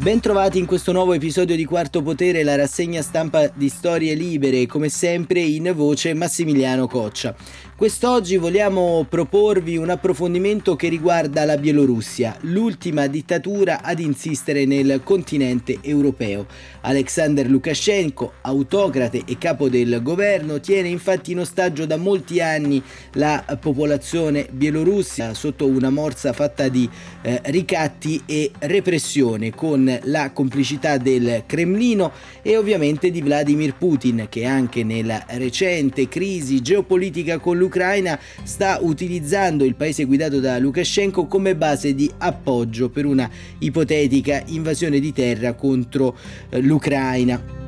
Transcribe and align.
Bentrovati 0.00 0.58
in 0.58 0.64
questo 0.64 0.92
nuovo 0.92 1.12
episodio 1.12 1.54
di 1.54 1.66
Quarto 1.66 2.00
Potere, 2.00 2.42
la 2.42 2.56
rassegna 2.56 3.02
stampa 3.02 3.48
di 3.48 3.68
Storie 3.68 4.14
Libere, 4.14 4.64
come 4.64 4.88
sempre 4.88 5.40
in 5.40 5.74
voce 5.76 6.14
Massimiliano 6.14 6.86
Coccia. 6.86 7.36
Quest'oggi 7.76 8.36
vogliamo 8.36 9.06
proporvi 9.08 9.78
un 9.78 9.88
approfondimento 9.88 10.76
che 10.76 10.88
riguarda 10.88 11.46
la 11.46 11.56
Bielorussia, 11.56 12.36
l'ultima 12.42 13.06
dittatura 13.06 13.82
ad 13.82 14.00
insistere 14.00 14.66
nel 14.66 15.00
continente 15.02 15.78
europeo. 15.80 16.46
Alexander 16.82 17.48
Lukashenko, 17.48 18.34
autocrate 18.42 19.22
e 19.24 19.38
capo 19.38 19.70
del 19.70 20.00
governo, 20.02 20.60
tiene 20.60 20.88
infatti 20.88 21.32
in 21.32 21.40
ostaggio 21.40 21.86
da 21.86 21.96
molti 21.96 22.40
anni 22.40 22.82
la 23.14 23.42
popolazione 23.58 24.46
bielorussia 24.50 25.32
sotto 25.32 25.66
una 25.66 25.88
morsa 25.88 26.34
fatta 26.34 26.68
di 26.68 26.88
eh, 27.22 27.40
ricatti 27.44 28.22
e 28.26 28.50
repressione 28.58 29.54
con 29.54 29.89
la 30.04 30.30
complicità 30.32 30.96
del 30.96 31.44
Cremlino 31.46 32.12
e 32.42 32.56
ovviamente 32.56 33.10
di 33.10 33.20
Vladimir 33.20 33.74
Putin 33.74 34.26
che 34.28 34.44
anche 34.44 34.84
nella 34.84 35.24
recente 35.28 36.08
crisi 36.08 36.60
geopolitica 36.60 37.38
con 37.38 37.56
l'Ucraina 37.56 38.18
sta 38.42 38.78
utilizzando 38.80 39.64
il 39.64 39.74
paese 39.74 40.04
guidato 40.04 40.40
da 40.40 40.58
Lukashenko 40.58 41.26
come 41.26 41.56
base 41.56 41.94
di 41.94 42.10
appoggio 42.18 42.88
per 42.88 43.06
una 43.06 43.28
ipotetica 43.58 44.42
invasione 44.46 45.00
di 45.00 45.12
terra 45.12 45.54
contro 45.54 46.16
eh, 46.48 46.60
l'Ucraina. 46.60 47.59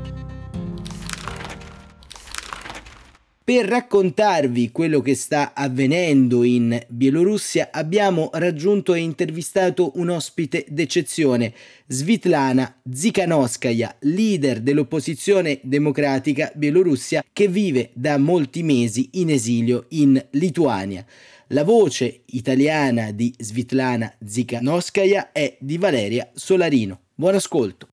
Per 3.55 3.67
raccontarvi 3.67 4.71
quello 4.71 5.03
che 5.03 5.15
sta 5.15 5.53
avvenendo 5.55 6.43
in 6.43 6.83
Bielorussia 6.89 7.69
abbiamo 7.71 8.31
raggiunto 8.33 8.95
e 8.95 9.01
intervistato 9.01 9.93
un 9.97 10.09
ospite 10.09 10.65
d'eccezione, 10.71 11.53
Svitlana 11.87 12.81
Zikanoskaya, 12.91 13.97
leader 14.01 14.61
dell'opposizione 14.61 15.61
democratica 15.65 16.51
bielorussia 16.55 17.23
che 17.31 17.47
vive 17.47 17.91
da 17.93 18.17
molti 18.17 18.63
mesi 18.63 19.11
in 19.13 19.29
esilio 19.29 19.85
in 19.91 20.19
Lituania. 20.31 21.05
La 21.49 21.63
voce 21.63 22.23
italiana 22.29 23.11
di 23.11 23.35
Svitlana 23.37 24.15
Zikanoskaya 24.25 25.31
è 25.31 25.59
di 25.61 25.77
Valeria 25.77 26.27
Solarino. 26.33 27.01
Buon 27.15 27.35
ascolto. 27.35 27.89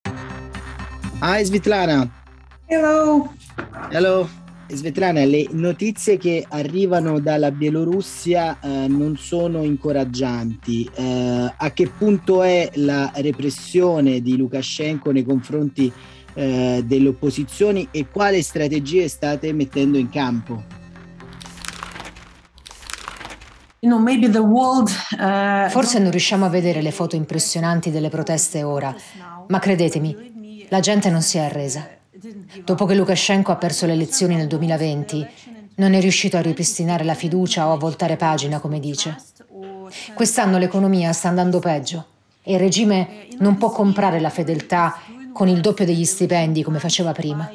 Hi 1.22 1.44
Svitlana. 1.44 2.10
Hello. 2.66 3.34
Hello. 3.90 4.48
Svetlana, 4.72 5.26
le 5.26 5.48
notizie 5.52 6.18
che 6.18 6.46
arrivano 6.48 7.20
dalla 7.20 7.52
Bielorussia 7.52 8.60
eh, 8.60 8.88
non 8.88 9.18
sono 9.18 9.64
incoraggianti. 9.64 10.90
Eh, 10.94 11.54
a 11.58 11.72
che 11.72 11.90
punto 11.90 12.44
è 12.44 12.70
la 12.76 13.12
repressione 13.16 14.22
di 14.22 14.38
Lukashenko 14.38 15.12
nei 15.12 15.24
confronti 15.24 15.92
eh, 16.36 16.84
delle 16.86 17.08
opposizioni 17.10 17.88
e 17.92 18.08
quali 18.10 18.42
strategie 18.42 19.08
state 19.08 19.52
mettendo 19.54 19.98
in 19.98 20.10
campo? 20.10 20.64
Uh, 25.18 25.70
Forse 25.70 26.00
non 26.00 26.12
riusciamo 26.12 26.46
a 26.46 26.50
vedere 26.50 26.82
le 26.82 26.92
foto 26.92 27.16
impressionanti 27.16 27.92
delle 27.92 28.10
proteste 28.10 28.62
ora, 28.62 28.94
ma 29.48 29.60
credetemi, 29.60 30.68
la 30.70 30.82
gente 30.82 31.10
non 31.10 31.22
si 31.22 31.38
è 31.38 31.42
arresa. 31.42 31.99
Dopo 32.66 32.86
che 32.86 32.96
Lukashenko 32.96 33.52
ha 33.52 33.56
perso 33.56 33.86
le 33.86 33.94
elezioni 33.94 34.36
nel 34.36 34.48
2020, 34.48 35.28
non 35.76 35.94
è 35.94 36.02
riuscito 36.02 36.36
a 36.36 36.42
ripristinare 36.42 37.06
la 37.06 37.14
fiducia 37.14 37.68
o 37.68 37.72
a 37.72 37.78
voltare 37.78 38.18
pagina, 38.18 38.60
come 38.60 38.82
dice. 38.82 39.16
Quest'anno 40.14 40.58
l'economia 40.58 41.14
sta 41.14 41.30
andando 41.30 41.60
peggio 41.60 42.06
e 42.44 42.54
il 42.54 42.60
regime 42.60 43.28
non 43.38 43.58
può 43.58 43.70
comprare 43.70 44.20
la 44.20 44.30
fedeltà 44.30 45.00
con 45.32 45.48
il 45.48 45.62
doppio 45.62 45.86
degli 45.86 46.04
stipendi 46.04 46.62
come 46.62 46.80
faceva 46.80 47.14
prima. 47.14 47.50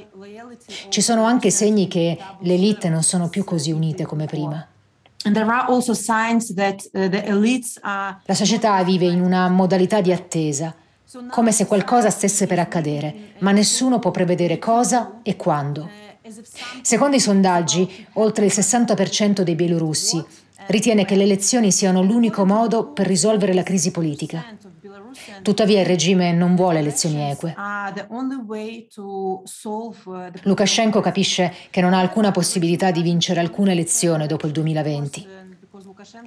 Ci 0.89 1.01
sono 1.03 1.25
anche 1.25 1.51
segni 1.51 1.87
che 1.87 2.17
le 2.41 2.55
elite 2.55 2.89
non 2.89 3.03
sono 3.03 3.29
più 3.29 3.45
così 3.45 3.71
unite 3.71 4.07
come 4.07 4.25
prima. 4.25 4.67
Uh, 5.27 5.31
la 8.25 8.35
società 8.35 8.83
vive 8.83 9.07
in 9.07 9.21
una 9.21 9.49
modalità 9.49 10.01
di 10.01 10.13
attesa 10.13 10.75
come 11.31 11.53
se 11.53 11.67
qualcosa 11.67 12.11
stesse 12.11 12.47
per 12.47 12.59
accadere, 12.59 13.33
ma 13.39 13.53
nessuno 13.53 13.99
può 13.99 14.11
prevedere 14.11 14.59
cosa 14.59 15.21
e 15.23 15.37
quando. 15.37 15.89
Secondo 16.83 17.17
i 17.17 17.21
sondaggi, 17.21 18.07
oltre 18.15 18.47
il 18.47 18.53
60% 18.55 19.43
dei 19.43 19.55
bielorussi 19.55 20.25
ritiene 20.67 21.05
che 21.05 21.17
le 21.17 21.25
elezioni 21.25 21.71
siano 21.71 22.03
l'unico 22.03 22.47
modo 22.47 22.87
per 22.93 23.07
risolvere 23.07 23.53
la 23.53 23.63
crisi 23.63 23.91
politica. 23.91 24.43
Tuttavia 25.43 25.81
il 25.81 25.87
regime 25.87 26.33
non 26.33 26.57
vuole 26.57 26.79
elezioni 26.79 27.31
eque. 27.31 27.55
Lukashenko 30.43 31.01
capisce 31.01 31.53
che 31.71 31.81
non 31.81 31.93
ha 31.93 31.99
alcuna 31.99 32.31
possibilità 32.31 32.91
di 32.91 33.03
vincere 33.03 33.41
alcuna 33.41 33.73
elezione 33.73 34.27
dopo 34.27 34.47
il 34.47 34.53
2020. 34.53 35.44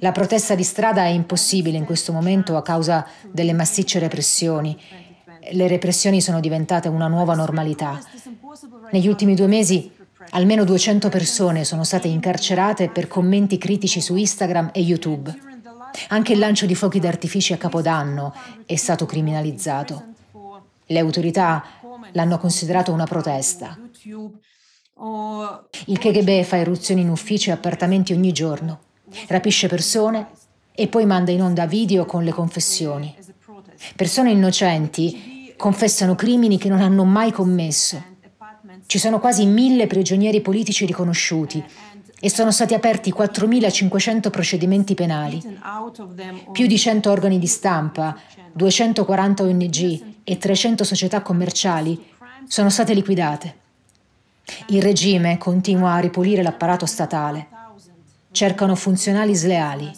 La 0.00 0.12
protesta 0.12 0.54
di 0.54 0.64
strada 0.64 1.02
è 1.02 1.08
impossibile 1.08 1.76
in 1.76 1.84
questo 1.84 2.12
momento 2.12 2.56
a 2.56 2.62
causa 2.62 3.06
delle 3.30 3.52
massicce 3.52 3.98
repressioni. 3.98 4.76
Le 5.52 5.68
repressioni 5.68 6.20
sono 6.20 6.40
diventate 6.40 6.88
una 6.88 7.06
nuova 7.06 7.34
normalità. 7.34 8.00
Negli 8.90 9.08
ultimi 9.08 9.34
due 9.34 9.46
mesi 9.46 9.90
almeno 10.30 10.64
200 10.64 11.08
persone 11.08 11.64
sono 11.64 11.84
state 11.84 12.08
incarcerate 12.08 12.88
per 12.88 13.08
commenti 13.08 13.56
critici 13.56 14.00
su 14.00 14.16
Instagram 14.16 14.70
e 14.72 14.80
YouTube. 14.80 15.36
Anche 16.08 16.32
il 16.32 16.38
lancio 16.38 16.66
di 16.66 16.74
fuochi 16.74 17.00
d'artificio 17.00 17.54
a 17.54 17.56
Capodanno 17.56 18.34
è 18.66 18.76
stato 18.76 19.06
criminalizzato. 19.06 20.04
Le 20.86 20.98
autorità 20.98 21.64
l'hanno 22.12 22.38
considerato 22.38 22.92
una 22.92 23.06
protesta. 23.06 23.78
Il 25.86 25.98
KGB 25.98 26.42
fa 26.42 26.56
eruzioni 26.56 27.02
in 27.02 27.08
uffici 27.08 27.50
e 27.50 27.52
appartamenti 27.52 28.12
ogni 28.12 28.32
giorno 28.32 28.86
rapisce 29.28 29.68
persone 29.68 30.28
e 30.74 30.86
poi 30.86 31.06
manda 31.06 31.32
in 31.32 31.42
onda 31.42 31.66
video 31.66 32.04
con 32.04 32.22
le 32.22 32.30
confessioni. 32.30 33.14
Persone 33.96 34.30
innocenti 34.30 35.52
confessano 35.56 36.14
crimini 36.14 36.56
che 36.56 36.68
non 36.68 36.80
hanno 36.80 37.04
mai 37.04 37.32
commesso. 37.32 38.02
Ci 38.86 38.98
sono 38.98 39.18
quasi 39.18 39.44
mille 39.44 39.86
prigionieri 39.86 40.40
politici 40.40 40.86
riconosciuti 40.86 41.62
e 42.20 42.30
sono 42.30 42.50
stati 42.50 42.74
aperti 42.74 43.12
4.500 43.12 44.30
procedimenti 44.30 44.94
penali. 44.94 45.42
Più 46.52 46.66
di 46.66 46.78
100 46.78 47.10
organi 47.10 47.38
di 47.38 47.46
stampa, 47.46 48.16
240 48.52 49.42
ONG 49.42 50.02
e 50.24 50.38
300 50.38 50.84
società 50.84 51.22
commerciali 51.22 52.06
sono 52.46 52.70
state 52.70 52.94
liquidate. 52.94 53.56
Il 54.68 54.80
regime 54.80 55.38
continua 55.38 55.94
a 55.94 55.98
ripulire 55.98 56.42
l'apparato 56.42 56.86
statale 56.86 57.57
cercano 58.38 58.76
funzionali 58.76 59.34
sleali. 59.34 59.90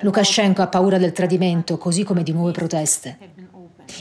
Lukashenko 0.00 0.62
ha 0.62 0.68
paura 0.68 0.96
del 0.96 1.12
tradimento, 1.12 1.76
così 1.76 2.02
come 2.02 2.22
di 2.22 2.32
nuove 2.32 2.52
proteste. 2.52 3.18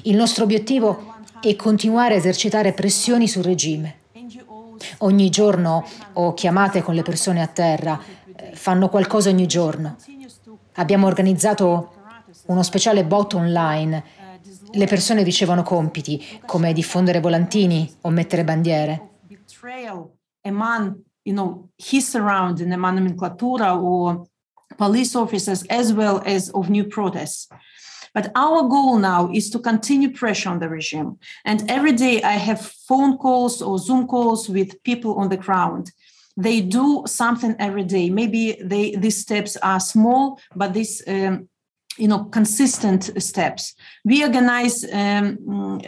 Il 0.04 0.16
nostro 0.16 0.46
obiettivo 0.46 1.16
è 1.42 1.54
continuare 1.58 2.14
a 2.14 2.18
esercitare 2.18 2.72
pressioni 2.72 3.28
sul 3.28 3.44
regime. 3.44 3.98
Ogni 5.00 5.30
giorno 5.30 5.86
ho 6.14 6.34
chiamate 6.34 6.82
con 6.82 6.96
le 6.96 7.02
persone 7.02 7.42
a 7.42 7.48
terra, 7.48 8.00
eh, 8.34 8.52
fanno 8.54 8.88
qualcosa 8.88 9.30
ogni 9.30 9.46
giorno. 9.46 9.98
Abbiamo 10.76 11.08
organizzato 11.08 11.92
uno 12.46 12.64
speciale 12.64 13.04
bot 13.04 13.34
online. 13.34 14.04
Le 14.72 14.86
persone 14.86 15.22
ricevono 15.22 15.64
compiti 15.64 16.40
come 16.46 16.72
diffondere 16.72 17.20
volantini 17.20 17.92
o 18.02 18.10
mettere 18.10 18.46
bandiere 18.46 19.10
you 21.26 21.34
know, 21.34 21.70
his 21.78 22.08
surrounding 22.08 22.70
the 22.70 22.76
nomenclatura 22.76 23.82
or 23.82 24.28
police 24.78 25.16
officers 25.16 25.64
as 25.64 25.94
well 25.94 26.22
as 26.26 26.50
of 26.50 26.70
new 26.70 26.84
protests. 26.84 27.48
But 28.14 28.32
our 28.36 28.68
goal 28.68 29.00
now 29.00 29.32
is 29.32 29.50
to 29.52 29.60
continue 29.60 30.12
pressure 30.12 30.50
on 30.50 30.60
the 30.60 30.70
regime. 30.70 31.18
And 31.46 31.70
every 31.70 31.94
day 31.94 32.22
I 32.22 32.34
have 32.34 32.62
phone 32.62 33.18
calls 33.18 33.62
or 33.62 33.80
Zoom 33.80 34.08
calls 34.08 34.48
with 34.48 34.82
people 34.84 35.16
on 35.16 35.30
the 35.30 35.38
ground. 35.38 35.92
They 36.38 36.62
do 36.62 37.04
something 37.08 37.56
every 37.60 37.84
day. 37.84 38.10
Maybe 38.10 38.58
they 38.62 38.96
these 38.96 39.18
steps 39.18 39.56
are 39.58 39.80
small, 39.80 40.40
but 40.56 40.74
these 40.74 41.02
um, 41.08 41.48
you 41.98 42.08
know 42.08 42.26
consistent 42.26 43.22
steps. 43.22 43.76
We 44.04 44.24
organize 44.24 44.84
um, 44.92 45.82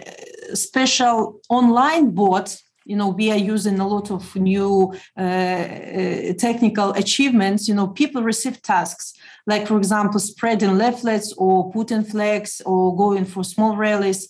special 0.53 1.41
online 1.49 2.11
boards 2.11 2.63
you 2.85 2.95
know 2.95 3.09
we 3.09 3.31
are 3.31 3.39
using 3.39 3.79
a 3.79 3.87
lot 3.87 4.11
of 4.11 4.35
new 4.35 4.93
uh, 5.17 5.21
uh, 5.21 6.33
technical 6.37 6.91
achievements 6.95 7.67
you 7.67 7.75
know 7.75 7.87
people 7.87 8.21
receive 8.21 8.61
tasks 8.61 9.13
like 9.45 9.65
for 9.65 9.77
example 9.77 10.19
spreading 10.19 10.77
leaflets 10.77 11.33
or 11.37 11.69
putting 11.71 12.03
flags 12.03 12.61
or 12.65 12.95
going 12.95 13.25
for 13.25 13.43
small 13.43 13.75
rallies 13.75 14.29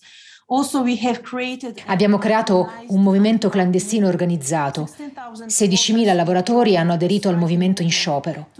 Abbiamo 1.86 2.18
creato 2.18 2.70
un 2.88 3.02
movimento 3.02 3.48
clandestino 3.48 4.06
organizzato. 4.06 4.88
16.000 5.44 6.14
lavoratori 6.14 6.76
hanno 6.76 6.92
aderito 6.92 7.28
al 7.28 7.36
movimento 7.36 7.82
in 7.82 7.90
sciopero. 7.90 8.50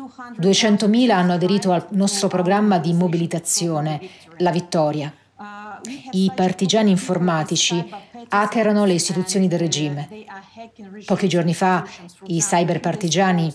200.000 0.41 1.11
hanno 1.11 1.35
aderito 1.35 1.71
al 1.71 1.87
nostro 1.91 2.27
programma 2.27 2.79
di 2.79 2.93
mobilitazione, 2.93 4.01
La 4.39 4.51
Vittoria. 4.51 5.15
I 6.11 6.33
partigiani 6.35 6.91
informatici 6.91 7.85
hackerano 8.29 8.85
le 8.85 8.95
istituzioni 8.95 9.49
del 9.49 9.59
regime. 9.59 10.09
Pochi 11.05 11.29
giorni 11.29 11.55
fa 11.55 11.87
i 12.27 12.41
cyber 12.41 12.81
partigiani 12.81 13.53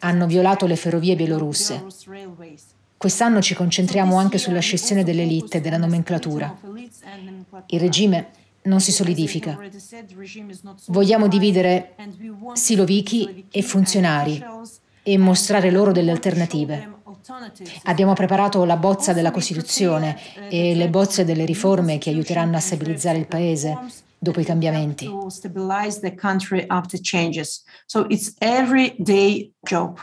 hanno 0.00 0.26
violato 0.26 0.66
le 0.66 0.76
ferrovie 0.76 1.16
bielorusse. 1.16 1.84
Quest'anno 2.96 3.40
ci 3.40 3.54
concentriamo 3.54 4.16
anche 4.16 4.38
sulla 4.38 4.60
scissione 4.60 5.04
dell'elite 5.04 5.58
e 5.58 5.60
della 5.60 5.76
nomenclatura. 5.76 6.56
Il 7.66 7.80
regime 7.80 8.30
non 8.62 8.80
si 8.80 8.90
solidifica. 8.90 9.58
Vogliamo 10.86 11.28
dividere 11.28 11.94
siloviki 12.54 13.46
e 13.50 13.62
funzionari 13.62 14.44
e 15.02 15.16
mostrare 15.16 15.70
loro 15.70 15.92
delle 15.92 16.10
alternative. 16.10 16.96
Abbiamo 17.84 18.14
preparato 18.14 18.64
la 18.64 18.76
bozza 18.76 19.12
della 19.12 19.30
Costituzione 19.30 20.16
e 20.50 20.74
le 20.74 20.88
bozze 20.88 21.24
delle 21.24 21.44
riforme 21.44 21.98
che 21.98 22.10
aiuteranno 22.10 22.56
a 22.56 22.60
stabilizzare 22.60 23.18
il 23.18 23.26
Paese 23.26 23.78
dopo 24.18 24.40
i 24.40 24.44
cambiamenti. 24.44 25.06
So 27.86 28.06
it's 28.08 28.34
everyday 28.38 29.52
job. 29.60 29.98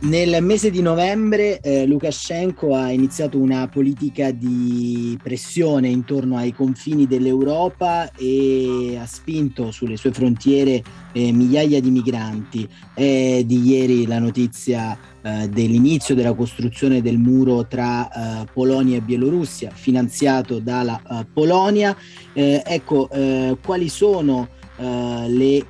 Nel 0.00 0.40
mese 0.44 0.70
di 0.70 0.80
novembre 0.80 1.58
eh, 1.58 1.84
Lukashenko 1.84 2.76
ha 2.76 2.92
iniziato 2.92 3.36
una 3.36 3.66
politica 3.66 4.30
di 4.30 5.18
pressione 5.20 5.88
intorno 5.88 6.36
ai 6.36 6.52
confini 6.52 7.08
dell'Europa 7.08 8.08
e 8.12 8.96
ha 8.96 9.06
spinto 9.06 9.72
sulle 9.72 9.96
sue 9.96 10.12
frontiere 10.12 10.80
eh, 11.12 11.32
migliaia 11.32 11.80
di 11.80 11.90
migranti. 11.90 12.68
È 12.94 13.42
di 13.44 13.60
ieri 13.60 14.06
la 14.06 14.20
notizia 14.20 14.96
eh, 15.28 15.48
dell'inizio 15.48 16.14
della 16.14 16.32
costruzione 16.32 17.02
del 17.02 17.18
muro 17.18 17.66
tra 17.66 18.08
eh, 18.08 18.46
Polonia 18.52 18.96
e 18.96 19.00
Bielorussia, 19.00 19.70
finanziato 19.70 20.58
dalla 20.58 21.00
eh, 21.00 21.26
Polonia. 21.32 21.94
Eh, 22.32 22.62
ecco, 22.64 23.08
quali 23.62 23.88
sono 23.88 24.48
uh, 24.76 24.84
le 25.26 25.66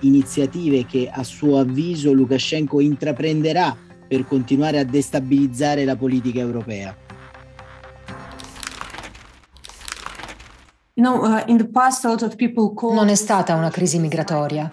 iniziative 0.00 0.86
che 0.86 1.10
a 1.12 1.22
suo 1.22 1.58
avviso 1.58 2.12
Lukashenko 2.12 2.80
intraprenderà 2.80 3.76
per 4.08 4.26
continuare 4.26 4.78
a 4.78 4.84
destabilizzare 4.84 5.84
la 5.84 5.96
politica 5.96 6.40
europea? 6.40 6.96
Uh, 10.94 11.44
non 12.92 13.08
è 13.08 13.14
stata 13.14 13.54
una 13.54 13.70
crisi 13.70 13.98
migratoria, 13.98 14.70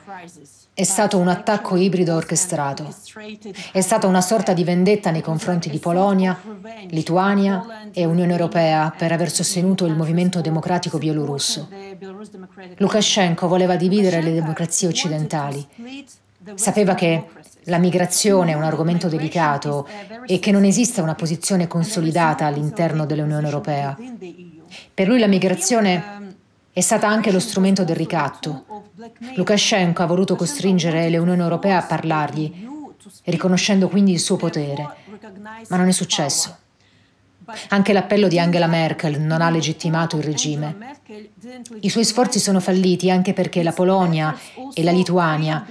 è 0.78 0.84
stato 0.84 1.18
un 1.18 1.28
attacco 1.28 1.76
ibrido 1.76 2.14
orchestrato. 2.14 2.94
È 3.72 3.82
stata 3.82 4.06
una 4.06 4.22
sorta 4.22 4.54
di 4.54 4.64
vendetta 4.64 5.10
nei 5.10 5.24
confronti 5.24 5.72
di 5.72 5.80
Polonia, 5.80 6.40
Lituania 6.90 7.90
e 7.92 8.06
Unione 8.06 8.32
Europea 8.32 8.94
per 8.96 9.12
aver 9.12 9.32
sostenuto 9.32 9.88
il 9.88 9.96
movimento 9.96 10.40
democratico 10.40 11.00
bielorusso. 11.00 11.68
Lukashenko 12.76 13.48
voleva 13.48 13.76
dividere 13.76 14.22
le 14.22 14.32
democrazie 14.32 14.88
occidentali. 14.88 15.68
Sapeva 16.54 16.94
che 16.94 17.24
la 17.64 17.80
migrazione 17.80 18.52
è 18.52 18.56
un 18.56 18.62
argomento 18.62 19.08
delicato 19.08 19.88
e 20.28 20.38
che 20.38 20.52
non 20.52 20.64
esiste 20.64 21.02
una 21.02 21.16
posizione 21.16 21.66
consolidata 21.66 22.46
all'interno 22.46 23.08
dell'Unione 23.08 23.48
Europea. 23.48 23.98
Per 24.94 25.08
lui 25.08 25.18
la 25.18 25.26
migrazione 25.26 26.27
è 26.78 26.82
stata 26.82 27.08
anche 27.08 27.32
lo 27.32 27.40
strumento 27.40 27.84
del 27.84 27.96
ricatto, 27.96 28.66
Lukashenko 29.34 30.04
ha 30.04 30.06
voluto 30.06 30.36
costringere 30.36 31.10
l'Unione 31.10 31.42
Europea 31.42 31.80
a 31.80 31.82
parlargli, 31.82 32.68
riconoscendo 33.24 33.88
quindi 33.88 34.12
il 34.12 34.20
suo 34.20 34.36
potere, 34.36 34.88
ma 35.70 35.78
non 35.78 35.88
è 35.88 35.92
successo. 35.92 36.56
Anche 37.70 37.94
l'appello 37.94 38.28
di 38.28 38.38
Angela 38.38 38.68
Merkel 38.68 39.20
non 39.20 39.42
ha 39.42 39.50
legittimato 39.50 40.18
il 40.18 40.24
regime. 40.24 41.00
I 41.80 41.90
suoi 41.90 42.06
sforzi 42.06 42.38
sono 42.38 42.60
falliti 42.60 43.10
anche 43.10 43.34
perché 43.34 43.64
la 43.64 43.72
Polonia 43.72 44.38
e 44.72 44.84
la 44.84 44.92
Lituania 44.92 45.66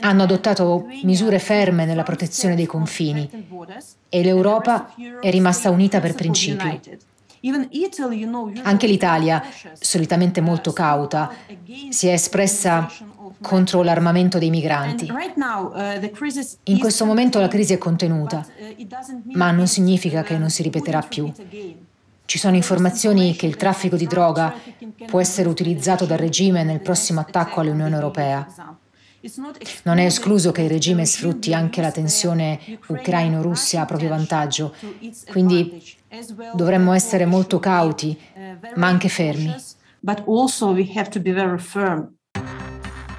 hanno 0.00 0.22
adottato 0.22 0.86
misure 1.02 1.40
ferme 1.40 1.84
nella 1.84 2.04
protezione 2.04 2.54
dei 2.54 2.64
confini 2.64 3.28
e 4.08 4.22
l'Europa 4.22 4.94
è 5.20 5.28
rimasta 5.28 5.68
unita 5.68 6.00
per 6.00 6.14
principio. 6.14 6.80
Anche 8.62 8.86
l'Italia, 8.86 9.42
solitamente 9.72 10.40
molto 10.40 10.72
cauta, 10.72 11.32
si 11.88 12.06
è 12.06 12.12
espressa 12.12 12.88
contro 13.40 13.82
l'armamento 13.82 14.38
dei 14.38 14.50
migranti. 14.50 15.10
Uh, 15.10 16.10
In 16.64 16.78
questo 16.78 17.04
momento 17.04 17.40
la 17.40 17.48
crisi 17.48 17.72
è 17.72 17.78
contenuta, 17.78 18.46
uh, 18.46 18.86
ma 19.32 19.50
non 19.50 19.66
significa 19.66 20.22
che 20.22 20.38
non 20.38 20.50
si 20.50 20.62
ripeterà 20.62 21.02
più. 21.02 21.32
Ci 22.24 22.38
sono 22.38 22.54
informazioni 22.54 23.34
che 23.34 23.46
il 23.46 23.56
traffico 23.56 23.96
di 23.96 24.06
droga 24.06 24.54
può 25.06 25.20
essere 25.20 25.48
utilizzato 25.48 26.06
dal 26.06 26.18
regime 26.18 26.62
nel 26.62 26.80
prossimo 26.80 27.20
attacco 27.20 27.60
all'Unione 27.60 27.94
Europea. 27.94 28.46
Non 29.82 29.98
è 29.98 30.04
escluso 30.04 30.50
che 30.52 30.62
il 30.62 30.70
regime 30.70 31.04
sfrutti 31.04 31.52
anche 31.52 31.80
la 31.80 31.90
tensione 31.90 32.58
ucraino-russia 32.86 33.82
a 33.82 33.84
proprio 33.84 34.08
vantaggio, 34.08 34.74
quindi 35.30 35.82
dovremmo 36.54 36.92
essere 36.92 37.24
molto 37.24 37.58
cauti, 37.58 38.16
ma 38.74 38.86
anche 38.86 39.08
fermi. 39.08 39.54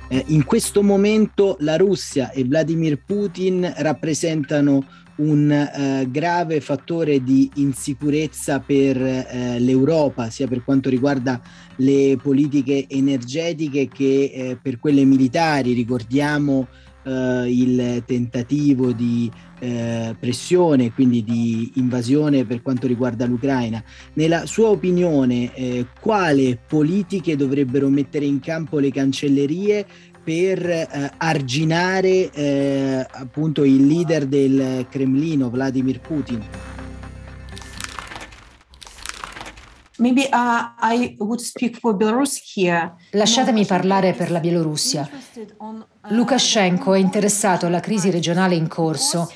Eh, 0.09 0.23
in 0.27 0.45
questo 0.45 0.83
momento 0.83 1.55
la 1.59 1.75
Russia 1.77 2.29
e 2.31 2.43
Vladimir 2.43 3.03
Putin 3.03 3.73
rappresentano 3.77 4.85
un 5.15 5.51
eh, 5.51 6.07
grave 6.09 6.59
fattore 6.59 7.23
di 7.23 7.49
insicurezza 7.55 8.59
per 8.59 8.97
eh, 9.01 9.59
l'Europa, 9.59 10.29
sia 10.29 10.47
per 10.47 10.63
quanto 10.63 10.89
riguarda 10.89 11.39
le 11.77 12.17
politiche 12.21 12.85
energetiche 12.87 13.87
che 13.87 14.31
eh, 14.33 14.57
per 14.61 14.79
quelle 14.79 15.05
militari. 15.05 15.73
Ricordiamo 15.73 16.67
eh, 17.03 17.45
il 17.47 18.03
tentativo 18.05 18.91
di 18.91 19.31
eh, 19.63 20.15
pressione, 20.19 20.91
quindi 20.91 21.23
di 21.23 21.71
invasione 21.75 22.43
per 22.43 22.61
quanto 22.61 22.85
riguarda 22.85 23.25
l'Ucraina. 23.25 23.81
Nella 24.13 24.45
sua 24.45 24.67
opinione, 24.67 25.53
eh, 25.55 25.85
quale 26.01 26.59
politiche 26.67 27.37
dovrebbero 27.37 27.87
mettere 27.87 28.25
in 28.25 28.41
campo 28.41 28.79
le 28.79 28.91
cancellerie 28.91 29.85
per 30.21 30.69
eh, 30.69 30.87
arginare 31.17 32.29
eh, 32.31 33.07
appunto 33.09 33.63
il 33.63 33.87
leader 33.87 34.25
del 34.25 34.85
Cremlino, 34.89 35.49
Vladimir 35.49 35.99
Putin. 36.01 36.41
Maybe, 39.97 40.27
uh, 40.31 40.73
Lasciatemi 43.11 43.65
parlare 43.65 44.13
per 44.13 44.31
la 44.31 44.39
Bielorussia. 44.39 45.07
Uh, 45.57 45.83
Lukashenko 46.09 46.93
è 46.93 46.99
interessato 46.99 47.67
alla 47.67 47.79
crisi 47.79 48.09
regionale 48.09 48.55
in 48.55 48.67
corso 48.67 49.31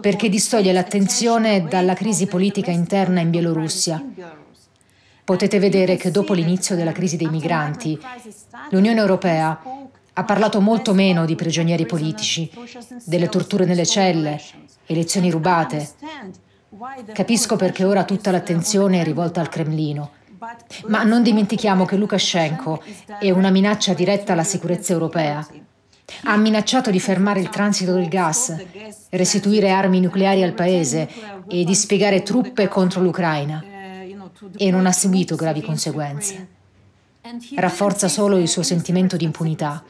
perché 0.00 0.28
distoglie 0.28 0.72
l'attenzione 0.72 1.66
dalla 1.66 1.94
crisi 1.94 2.26
politica 2.26 2.70
interna 2.70 3.20
in 3.20 3.30
Bielorussia. 3.30 4.04
Potete 5.24 5.58
vedere 5.58 5.96
che 5.96 6.10
dopo 6.10 6.34
l'inizio 6.34 6.76
della 6.76 6.92
crisi 6.92 7.16
dei 7.16 7.28
migranti, 7.28 7.98
l'Unione 8.70 9.00
Europea 9.00 9.62
ha 10.14 10.24
parlato 10.24 10.60
molto 10.60 10.92
meno 10.92 11.24
di 11.24 11.36
prigionieri 11.36 11.86
politici, 11.86 12.50
delle 13.06 13.28
torture 13.30 13.64
nelle 13.64 13.86
celle, 13.86 14.38
elezioni 14.86 15.30
rubate. 15.30 15.88
Capisco 17.12 17.56
perché 17.56 17.84
ora 17.84 18.04
tutta 18.04 18.30
l'attenzione 18.30 19.00
è 19.00 19.04
rivolta 19.04 19.40
al 19.40 19.48
Cremlino. 19.48 20.12
Ma 20.86 21.04
non 21.04 21.22
dimentichiamo 21.22 21.84
che 21.84 21.96
Lukashenko 21.96 22.82
è 23.20 23.30
una 23.30 23.50
minaccia 23.50 23.94
diretta 23.94 24.32
alla 24.32 24.44
sicurezza 24.44 24.92
europea. 24.92 25.46
Ha 26.24 26.36
minacciato 26.36 26.90
di 26.90 26.98
fermare 26.98 27.40
il 27.40 27.48
transito 27.48 27.92
del 27.92 28.08
gas, 28.08 28.54
restituire 29.10 29.70
armi 29.70 30.00
nucleari 30.00 30.42
al 30.42 30.52
paese 30.52 31.08
e 31.48 31.64
di 31.64 31.74
spiegare 31.74 32.22
truppe 32.22 32.68
contro 32.68 33.00
l'Ucraina. 33.00 33.62
E 34.56 34.70
non 34.70 34.86
ha 34.86 34.92
subito 34.92 35.36
gravi 35.36 35.62
conseguenze 35.62 36.60
rafforza 37.54 38.08
solo 38.08 38.36
il 38.36 38.48
suo 38.48 38.62
sentimento 38.62 39.16
di 39.16 39.24
impunità. 39.24 39.82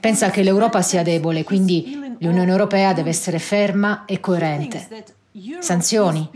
Pensa 0.00 0.30
che 0.30 0.42
l'Europa 0.42 0.82
sia 0.82 1.02
debole, 1.02 1.44
quindi 1.44 2.16
l'Unione 2.18 2.50
Europea 2.50 2.92
deve 2.92 3.10
essere 3.10 3.38
ferma 3.38 4.04
e 4.06 4.18
coerente. 4.18 5.04
Sanzioni, 5.58 6.30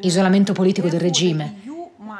isolamento 0.00 0.52
politico 0.52 0.88
del 0.88 1.00
regime. 1.00 1.60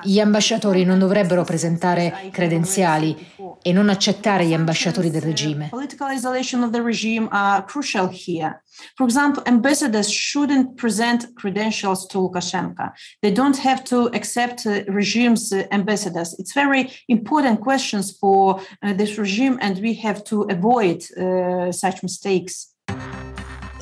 Gli 0.03 0.19
ambasciatori 0.19 0.85
non 0.85 0.99
dovrebbero 0.99 1.45
presentare 1.45 2.31
credenziali 2.33 3.15
e 3.61 3.73
non 3.73 3.89
accettare 3.89 4.47
gli 4.47 4.55
ambasciatori 4.55 5.11
del 5.11 5.21
regime. 5.21 5.69
Political 5.71 6.13
isolation 6.13 6.63
of 6.63 6.71
the 6.71 6.81
regime 6.81 7.29
are 7.31 7.63
crucial 7.65 8.09
here. 8.09 8.63
For 8.95 9.07
example, 9.07 9.43
ambassadors 9.45 10.09
shouldn't 10.09 10.75
present 10.75 11.35
credentials 11.35 12.07
to 12.07 12.21
Lukashenko. 12.21 12.93
They 13.21 13.33
don't 13.33 13.59
have 13.59 13.83
to 13.85 14.09
accept 14.15 14.65
uh, 14.65 14.83
regime's 14.89 15.53
uh, 15.53 15.67
ambassadors. 15.71 16.35
It's 16.39 16.55
very 16.55 16.91
important 17.07 17.61
questions 17.61 18.11
for 18.11 18.61
uh, 18.83 18.95
regime, 19.19 19.59
and 19.61 19.79
we 19.81 19.95
have 20.03 20.25
to 20.25 20.47
avoid 20.49 21.05
uh. 21.17 21.71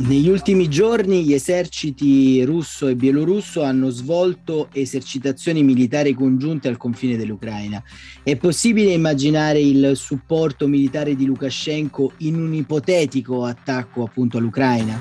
Negli 0.00 0.30
ultimi 0.30 0.68
giorni 0.68 1.24
gli 1.24 1.34
eserciti 1.34 2.42
russo 2.42 2.88
e 2.88 2.94
bielorusso 2.94 3.62
hanno 3.62 3.90
svolto 3.90 4.70
esercitazioni 4.72 5.62
militari 5.62 6.14
congiunte 6.14 6.68
al 6.68 6.78
confine 6.78 7.18
dell'Ucraina. 7.18 7.82
È 8.22 8.34
possibile 8.36 8.92
immaginare 8.92 9.60
il 9.60 9.92
supporto 9.96 10.66
militare 10.66 11.14
di 11.14 11.26
Lukashenko 11.26 12.12
in 12.18 12.36
un 12.36 12.54
ipotetico 12.54 13.44
attacco 13.44 14.02
appunto 14.02 14.38
all'Ucraina? 14.38 14.98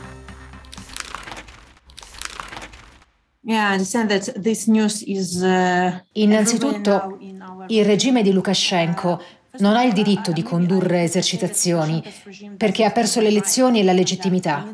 Uh, 3.42 3.78
Innanzitutto, 6.12 7.18
il 7.68 7.86
regime 7.86 8.22
di 8.22 8.34
Lukashenko 8.34 9.22
non 9.58 9.76
ha 9.76 9.84
il 9.84 9.94
diritto 9.94 10.32
di 10.32 10.44
condurre 10.44 11.04
esercitazioni 11.04 12.04
perché 12.56 12.86
ha 12.86 12.92
perso 12.92 13.20
le 13.20 13.28
elezioni 13.28 13.80
e 13.80 13.84
la 13.84 13.92
legittimità. 13.92 14.68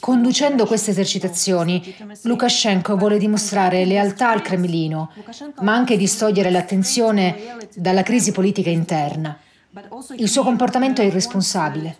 Conducendo 0.00 0.66
queste 0.66 0.90
esercitazioni, 0.90 1.94
Lukashenko 2.22 2.96
vuole 2.96 3.18
dimostrare 3.18 3.84
lealtà 3.84 4.30
al 4.30 4.42
Cremlino, 4.42 5.12
ma 5.60 5.74
anche 5.74 5.96
distogliere 5.96 6.50
l'attenzione 6.50 7.56
dalla 7.74 8.02
crisi 8.02 8.32
politica 8.32 8.70
interna. 8.70 9.38
Il 10.16 10.28
suo 10.28 10.44
comportamento 10.44 11.02
è 11.02 11.04
irresponsabile. 11.04 11.96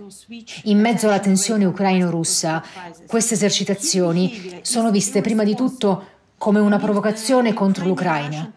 In 0.64 0.79
mezzo 0.79 1.09
alla 1.09 1.19
tensione 1.19 1.64
ucraino-russa, 1.64 2.62
queste 3.07 3.35
esercitazioni 3.35 4.61
sono 4.62 4.93
viste 4.93 5.21
prima 5.21 5.43
di 5.43 5.57
tutto 5.57 6.13
come 6.37 6.61
una 6.61 6.79
provocazione 6.79 7.53
contro 7.55 7.87
l'Ucraina. 7.87 8.53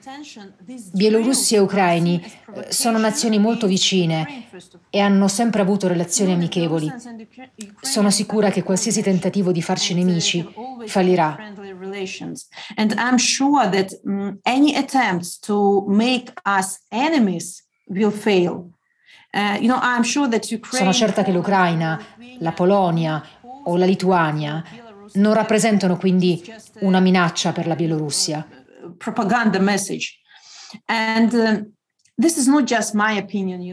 Bielorussi 0.91 1.55
e 1.55 1.60
ucraini 1.60 2.22
eh, 2.22 2.72
sono 2.72 2.98
nazioni 2.98 3.39
molto 3.39 3.67
vicine 3.67 4.48
e 4.89 5.00
hanno 5.00 5.27
sempre 5.27 5.62
avuto 5.62 5.88
relazioni 5.88 6.34
amichevoli. 6.34 6.91
Sono 7.79 8.10
sicura 8.10 8.50
che 8.50 8.63
qualsiasi 8.63 9.01
tentativo 9.01 9.51
di 9.51 9.62
farci 9.62 9.93
nemici 9.93 10.46
fallirà. 10.86 11.38
And 12.75 12.93
I'm 12.98 13.17
sure 13.17 13.69
that 13.69 14.00
um, 14.03 14.39
any 14.43 14.75
attempts 14.75 15.39
to 15.39 15.86
make 15.88 16.34
us 16.46 16.81
enemies 16.89 17.65
will 17.86 18.12
fail. 18.12 18.69
Uh. 19.31 20.60
Sono 20.72 20.93
certa 20.93 21.24
che 21.24 21.31
l'Ucraina, 21.31 22.01
la 22.39 22.51
Polonia 22.51 23.24
o 23.63 23.75
la 23.77 23.86
Lituania 23.86 24.63
non 25.13 25.33
rappresentano 25.33 25.97
quindi 25.97 26.43
una 26.79 26.99
minaccia 26.99 27.51
per 27.51 27.67
la 27.67 27.75
Bielorussia. 27.75 28.47
Uh, 30.85 31.71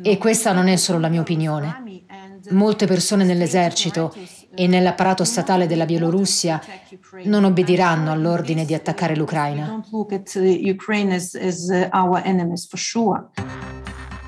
e 0.02 0.18
questa 0.18 0.52
non 0.52 0.68
è 0.68 0.76
solo 0.76 0.98
la 0.98 1.08
mia 1.08 1.20
opinione. 1.20 2.02
Molte 2.50 2.86
persone 2.86 3.24
nell'esercito 3.24 4.14
e 4.54 4.66
nell'apparato 4.66 5.24
statale 5.24 5.66
della 5.66 5.86
Bielorussia 5.86 6.60
non 7.24 7.44
obbediranno 7.44 8.12
all'ordine 8.12 8.66
di 8.66 8.74
attaccare 8.74 9.16
l'Ucraina. 9.16 9.82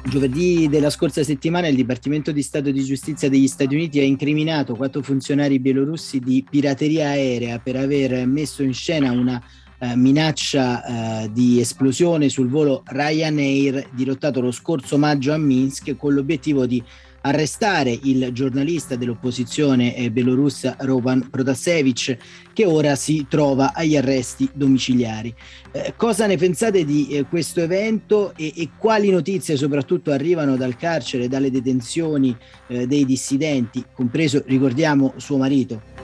Giovedì 0.08 0.68
della 0.68 0.88
scorsa 0.90 1.25
settimana 1.25 1.66
il 1.66 1.75
Dipartimento 1.75 2.30
di 2.30 2.40
Stato 2.40 2.70
di 2.70 2.84
Giustizia 2.84 3.28
degli 3.28 3.48
Stati 3.48 3.75
Uniti 3.75 3.98
ha 3.98 4.04
incriminato 4.04 4.76
quattro 4.76 5.02
funzionari 5.02 5.58
bielorussi 5.58 6.20
di 6.20 6.46
pirateria 6.48 7.08
aerea 7.08 7.58
per 7.58 7.75
aver 7.75 8.25
messo 8.25 8.62
in 8.62 8.72
scena 8.72 9.10
una 9.10 9.42
eh, 9.80 9.96
minaccia 9.96 11.25
eh, 11.25 11.32
di 11.32 11.58
esplosione 11.58 12.28
sul 12.28 12.48
volo 12.48 12.84
Ryanair 12.86 13.88
dirottato 13.94 14.40
lo 14.40 14.52
scorso 14.52 14.96
maggio 14.96 15.32
a 15.32 15.38
Minsk 15.38 15.96
con 15.96 16.14
l'obiettivo 16.14 16.66
di 16.66 16.80
arrestare 17.26 17.99
il 18.04 18.30
giornalista 18.33 18.95
dell'opposizione 18.95 19.97
eh, 19.97 20.11
belorussa 20.11 20.76
Roman 20.80 21.28
Protasevich 21.28 22.16
che 22.52 22.64
ora 22.64 22.95
si 22.95 23.26
trova 23.28 23.73
agli 23.75 23.97
arresti 23.97 24.49
domiciliari. 24.54 25.35
Eh, 25.73 25.95
cosa 25.97 26.26
ne 26.26 26.37
pensate 26.37 26.85
di 26.85 27.09
eh, 27.09 27.25
questo 27.25 27.61
evento 27.61 28.33
e, 28.37 28.52
e, 28.56 28.71
quali 28.78 29.11
notizie 29.11 29.56
soprattutto 29.56 30.12
arrivano 30.12 30.56
dal 30.56 30.76
carcere, 30.76 31.28
dalle 31.28 31.50
detenzioni 31.50 32.35
eh, 32.68 32.87
dei 32.87 33.04
dissidenti, 33.04 33.85
compreso, 33.92 34.42
ricordiamo, 34.47 35.14
suo 35.16 35.37
marito? 35.37 35.95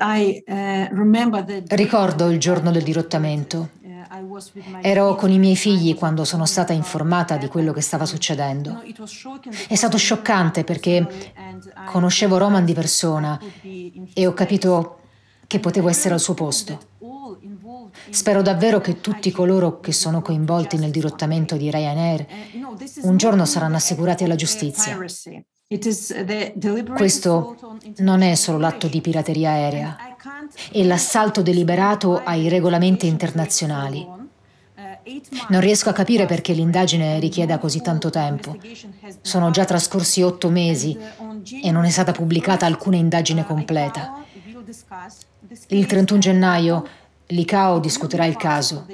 I, 0.00 0.42
uh, 0.46 1.64
Ricordo 1.68 2.30
il 2.30 2.38
giorno 2.40 2.72
del 2.72 2.82
dirottamento. 2.82 3.68
Ero 4.82 5.14
con 5.14 5.30
i 5.30 5.38
miei 5.38 5.56
figli 5.56 5.94
quando 5.94 6.24
sono 6.24 6.46
stata 6.46 6.72
informata 6.72 7.36
di 7.36 7.48
quello 7.48 7.72
che 7.72 7.80
stava 7.80 8.06
succedendo. 8.06 8.82
È 9.68 9.74
stato 9.74 9.96
scioccante 9.96 10.64
perché 10.64 11.06
conoscevo 11.86 12.38
Roman 12.38 12.64
di 12.64 12.74
persona 12.74 13.38
e 14.14 14.26
ho 14.26 14.32
capito 14.32 15.00
che 15.46 15.60
potevo 15.60 15.88
essere 15.88 16.14
al 16.14 16.20
suo 16.20 16.34
posto. 16.34 16.78
Spero 18.10 18.42
davvero 18.42 18.80
che 18.80 19.00
tutti 19.00 19.30
coloro 19.30 19.80
che 19.80 19.92
sono 19.92 20.22
coinvolti 20.22 20.76
nel 20.76 20.90
dirottamento 20.90 21.56
di 21.56 21.70
Ryanair 21.70 22.26
un 23.02 23.16
giorno 23.16 23.44
saranno 23.44 23.76
assicurati 23.76 24.24
alla 24.24 24.34
giustizia. 24.34 24.96
Questo 26.96 27.56
non 27.98 28.22
è 28.22 28.34
solo 28.34 28.58
l'atto 28.58 28.86
di 28.86 29.00
pirateria 29.02 29.50
aerea, 29.50 29.96
è 30.72 30.82
l'assalto 30.82 31.42
deliberato 31.42 32.22
ai 32.24 32.48
regolamenti 32.48 33.06
internazionali. 33.06 34.06
Non 35.48 35.60
riesco 35.60 35.88
a 35.88 35.92
capire 35.92 36.26
perché 36.26 36.52
l'indagine 36.52 37.18
richieda 37.18 37.58
così 37.58 37.80
tanto 37.80 38.10
tempo. 38.10 38.56
Sono 39.22 39.50
già 39.50 39.64
trascorsi 39.64 40.22
otto 40.22 40.50
mesi 40.50 40.96
e 41.62 41.70
non 41.70 41.84
è 41.84 41.90
stata 41.90 42.12
pubblicata 42.12 42.66
alcuna 42.66 42.96
indagine 42.96 43.44
completa. 43.44 44.22
Il 45.68 45.86
31 45.86 46.20
gennaio 46.20 46.84
L'ICAO 47.30 47.78
discuterà 47.78 48.24
il 48.24 48.36
caso. 48.36 48.86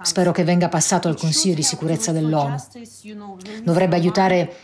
Spero 0.00 0.32
che 0.32 0.44
venga 0.44 0.70
passato 0.70 1.08
al 1.08 1.16
Consiglio 1.16 1.54
di 1.54 1.62
sicurezza 1.62 2.10
dell'ONU. 2.10 2.56
Dovrebbe 3.62 3.96
aiutare 3.96 4.54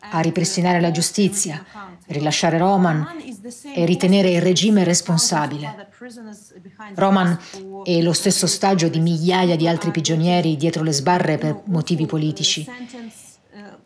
a 0.00 0.20
ripristinare 0.20 0.80
la 0.80 0.90
giustizia, 0.90 1.64
rilasciare 2.06 2.58
Roman 2.58 3.06
e 3.74 3.84
ritenere 3.84 4.30
il 4.30 4.40
regime 4.40 4.84
responsabile. 4.84 5.88
Roman 6.94 7.38
è 7.84 8.00
lo 8.00 8.12
stesso 8.12 8.46
stagio 8.46 8.88
di 8.88 9.00
migliaia 9.00 9.56
di 9.56 9.68
altri 9.68 9.90
prigionieri 9.90 10.56
dietro 10.56 10.82
le 10.82 10.92
sbarre 10.92 11.38
per 11.38 11.62
motivi 11.64 12.06
politici. 12.06 12.66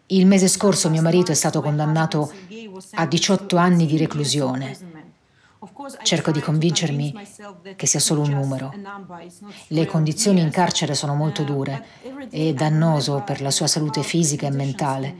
Il 0.06 0.26
mese 0.26 0.48
scorso 0.48 0.90
mio 0.90 1.02
marito 1.02 1.32
è 1.32 1.34
stato 1.34 1.60
condannato 1.60 2.30
a 2.92 3.06
18 3.06 3.56
anni 3.56 3.86
di 3.86 3.96
reclusione. 3.96 4.93
Cerco 6.02 6.30
di 6.30 6.40
convincermi 6.40 7.14
che 7.76 7.86
sia 7.86 8.00
solo 8.00 8.22
un 8.22 8.30
numero. 8.30 8.72
Le 9.68 9.86
condizioni 9.86 10.40
in 10.40 10.50
carcere 10.50 10.94
sono 10.94 11.14
molto 11.14 11.42
dure 11.42 11.84
e 12.30 12.52
dannoso 12.52 13.22
per 13.24 13.40
la 13.40 13.50
sua 13.50 13.66
salute 13.66 14.02
fisica 14.02 14.46
e 14.46 14.50
mentale. 14.50 15.16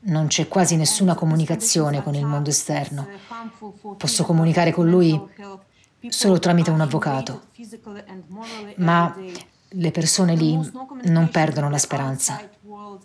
Non 0.00 0.26
c'è 0.26 0.48
quasi 0.48 0.76
nessuna 0.76 1.14
comunicazione 1.14 2.02
con 2.02 2.14
il 2.14 2.26
mondo 2.26 2.50
esterno. 2.50 3.06
Posso 3.96 4.24
comunicare 4.24 4.72
con 4.72 4.88
lui 4.88 5.20
solo 6.08 6.38
tramite 6.38 6.70
un 6.70 6.80
avvocato. 6.80 7.42
Ma 8.76 9.14
le 9.68 9.90
persone 9.90 10.34
lì 10.34 10.58
non 11.04 11.28
perdono 11.30 11.70
la 11.70 11.78
speranza. 11.78 12.40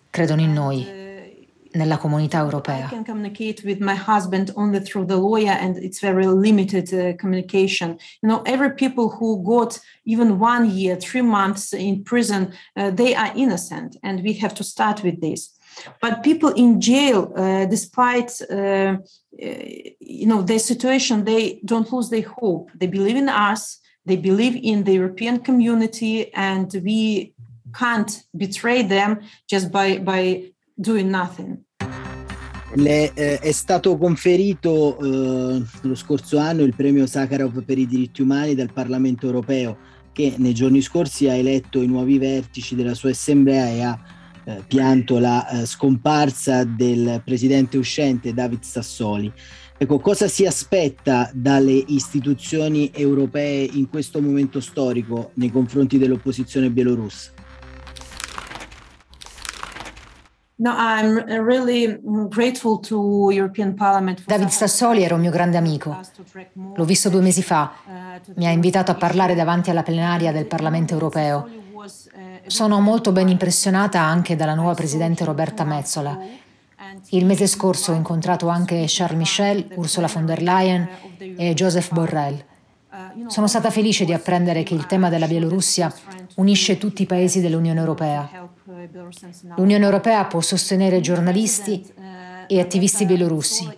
Credono 0.10 0.42
in 0.42 0.54
noi 0.54 1.01
nella 1.74 1.98
comunità 1.98 2.40
europea. 2.40 2.86
I 2.86 2.90
can 2.90 3.04
communicate 3.04 3.64
with 3.64 3.80
my 3.80 3.96
husband 3.96 4.52
only 4.56 4.80
through 4.82 5.08
the 5.08 5.16
lawyer 5.16 5.58
and 5.60 5.78
it's 5.78 6.00
very 6.00 6.26
limited 6.26 6.92
uh, 6.94 7.16
communication. 7.16 7.98
You 8.22 8.30
know, 8.30 8.42
every 8.46 8.74
people 8.74 9.10
who 9.10 9.42
got 9.44 9.80
even 10.04 10.40
one 10.40 10.70
year, 10.70 10.98
three 10.98 11.24
months 11.24 11.74
in 11.74 12.04
prison, 12.04 12.54
uh, 12.76 12.92
they 12.92 13.16
are 13.16 13.32
innocent 13.36 13.98
and 14.04 14.22
we 14.22 14.34
have 14.34 14.54
to 14.56 14.64
start 14.64 15.04
with 15.04 15.20
this. 15.22 15.50
But 16.02 16.24
people 16.24 16.50
in 16.50 16.82
jail, 16.82 17.32
uh, 17.36 17.66
despite 17.66 18.32
uh, 18.50 18.56
uh, 18.56 18.98
you 20.00 20.28
know 20.28 20.42
their 20.42 20.60
situation, 20.60 21.24
they 21.24 21.62
don't 21.64 21.92
lose 21.92 22.10
their 22.10 22.28
hope. 22.28 22.70
They 22.76 22.88
believe 22.88 23.16
in 23.16 23.30
us. 23.30 23.80
They 24.06 24.18
believe 24.18 24.60
in 24.62 24.84
the 24.84 24.94
European 24.94 25.40
community, 25.40 26.34
and 26.34 26.70
we 26.84 27.34
can't 27.74 28.24
betray 28.36 28.82
them 28.84 29.22
just 29.48 29.72
by 29.72 30.00
by 30.00 30.52
doing 30.82 31.10
nothing. 31.10 31.60
Le, 32.76 33.12
eh, 33.14 33.40
è 33.40 33.52
stato 33.52 33.98
conferito 33.98 34.98
eh, 34.98 35.64
lo 35.82 35.96
scorso 35.96 36.38
anno 36.38 36.64
il 36.64 36.74
premio 36.74 37.06
Sakharov 37.06 37.64
per 37.64 37.78
i 37.78 37.86
diritti 37.86 38.22
umani 38.22 38.56
dal 38.56 38.72
Parlamento 38.72 39.26
europeo. 39.26 39.78
che 40.14 40.36
nei 40.38 40.54
giorni 40.54 40.82
scorsi 40.82 41.30
ha 41.30 41.34
eletto 41.34 41.82
i 41.82 41.88
nuovi 41.88 42.18
vertici 42.18 42.76
della 42.76 42.94
sua 42.94 43.12
assemblea 43.12 43.68
e 43.68 43.82
ha 43.82 44.00
eh, 44.44 44.64
pianto 44.68 45.20
la 45.20 45.48
eh, 45.48 45.66
scomparsa 45.66 46.64
del 46.64 47.22
presidente 47.24 47.78
uscente 47.78 48.34
David 48.34 48.64
Sassoli. 48.64 49.32
Ecco, 49.78 50.00
cosa 50.00 50.28
si 50.28 50.46
aspetta 50.46 51.32
dalle 51.34 51.84
istituzioni 51.88 52.92
europee 52.94 53.68
in 53.74 53.90
questo 53.90 54.22
momento 54.22 54.60
storico 54.60 55.32
nei 55.36 55.50
confronti 55.50 55.98
dell'opposizione 55.98 56.70
bielorussa? 56.70 57.32
No, 60.62 60.76
really. 61.44 62.00
David 64.26 64.50
Sassoli 64.50 65.04
era 65.04 65.16
un 65.16 65.22
mio 65.22 65.32
grande 65.32 65.58
amico. 65.58 66.00
L'ho 66.76 66.86
visto 66.86 67.10
due 67.10 67.22
mesi 67.22 67.42
fa. 67.42 67.72
Mi 68.36 68.46
ha 68.46 68.52
invitato 68.52 68.92
a 68.92 68.96
parlare 68.96 69.34
davanti 69.34 69.72
alla 69.72 69.82
plenaria 69.82 70.32
del 70.32 70.46
Parlamento 70.46 70.94
europeo. 70.94 71.50
Sono 72.46 72.80
molto 72.80 73.12
ben 73.12 73.30
impressionata 73.30 74.02
anche 74.02 74.36
dalla 74.36 74.54
nuova 74.54 74.76
presidente 74.76 75.26
Roberta 75.26 75.64
Mezzola. 75.64 76.20
Il 77.10 77.26
mese 77.26 77.48
scorso 77.48 77.94
ho 77.94 77.96
incontrato 77.96 78.48
anche 78.48 78.84
Charles 78.86 79.18
Michel, 79.18 79.68
Ursula 79.76 80.08
von 80.08 80.28
der 80.28 80.44
Leyen 80.44 80.88
e 81.38 81.56
Joseph 81.56 81.92
Borrell. 81.92 82.44
Sono 83.28 83.48
stata 83.48 83.72
felice 83.72 84.06
di 84.06 84.14
apprendere 84.14 84.62
che 84.62 84.76
il 84.76 84.86
tema 84.86 85.10
della 85.10 85.26
Bielorussia 85.26 85.92
unisce 86.36 86.78
tutti 86.78 87.02
i 87.02 87.06
paesi 87.08 87.42
dell'Unione 87.42 87.80
Europea. 87.80 88.41
L'Unione 89.56 89.84
Europea 89.84 90.26
può 90.26 90.42
sostenere 90.42 91.00
giornalisti 91.00 91.86
e 92.48 92.60
attivisti 92.60 93.06
bielorussi 93.06 93.70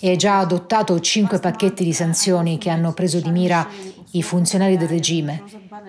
e 0.00 0.12
ha 0.12 0.16
già 0.16 0.38
adottato 0.38 0.98
cinque 1.00 1.38
pacchetti 1.38 1.84
di 1.84 1.92
sanzioni 1.92 2.58
che 2.58 2.70
hanno 2.70 2.92
preso 2.92 3.20
di 3.20 3.30
mira 3.30 3.66
i 4.12 4.22
funzionari 4.22 4.76
del 4.76 4.88
regime, 4.88 5.42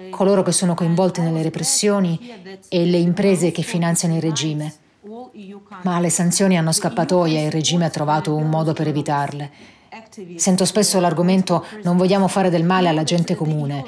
coloro 0.09 0.43
che 0.43 0.51
sono 0.51 0.73
coinvolti 0.73 1.21
nelle 1.21 1.41
repressioni 1.41 2.19
e 2.67 2.85
le 2.85 2.97
imprese 2.97 3.51
che 3.51 3.61
finanziano 3.61 4.15
il 4.15 4.21
regime. 4.21 4.73
Ma 5.83 5.99
le 5.99 6.09
sanzioni 6.09 6.57
hanno 6.57 6.71
scappatoie 6.71 7.39
e 7.39 7.45
il 7.45 7.51
regime 7.51 7.85
ha 7.85 7.89
trovato 7.89 8.35
un 8.35 8.49
modo 8.49 8.73
per 8.73 8.87
evitarle. 8.87 9.51
Sento 10.35 10.65
spesso 10.65 10.99
l'argomento 10.99 11.65
non 11.83 11.97
vogliamo 11.97 12.27
fare 12.27 12.49
del 12.49 12.63
male 12.63 12.89
alla 12.89 13.03
gente 13.03 13.35
comune, 13.35 13.83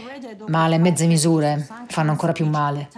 ma 0.49 0.67
le 0.67 0.77
mezze 0.77 1.05
misure 1.05 1.67
fanno 1.87 2.11
ancora 2.11 2.31
più 2.31 2.47
male. 2.47 2.89